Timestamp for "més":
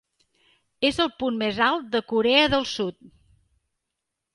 1.43-1.61